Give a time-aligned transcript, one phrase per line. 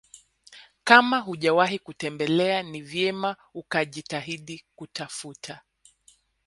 [0.83, 5.61] kama hujawahi kutembelea ni vyema ukajitahidi kutafuta